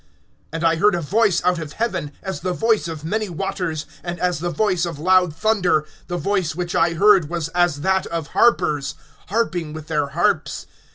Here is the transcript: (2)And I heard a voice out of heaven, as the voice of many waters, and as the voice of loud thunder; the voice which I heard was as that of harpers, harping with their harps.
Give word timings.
(2)And 0.51 0.63
I 0.63 0.77
heard 0.77 0.95
a 0.95 1.01
voice 1.01 1.43
out 1.45 1.59
of 1.59 1.73
heaven, 1.73 2.11
as 2.23 2.39
the 2.39 2.53
voice 2.53 2.87
of 2.87 3.05
many 3.05 3.29
waters, 3.29 3.85
and 4.03 4.19
as 4.19 4.39
the 4.39 4.49
voice 4.49 4.83
of 4.83 4.97
loud 4.97 5.35
thunder; 5.35 5.85
the 6.07 6.17
voice 6.17 6.55
which 6.55 6.73
I 6.73 6.95
heard 6.95 7.29
was 7.29 7.49
as 7.49 7.81
that 7.81 8.07
of 8.07 8.29
harpers, 8.29 8.95
harping 9.27 9.73
with 9.73 9.89
their 9.89 10.07
harps. 10.07 10.65